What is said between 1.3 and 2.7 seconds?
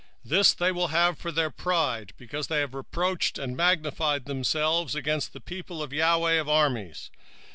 their pride, because they